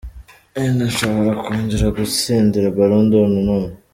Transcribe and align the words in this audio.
Wenda 0.53 0.83
nshobora 0.91 1.39
kongera 1.45 1.95
gutsindira 1.97 2.73
Ballon 2.77 3.05
d'Or 3.11 3.27
nanone. 3.33 3.73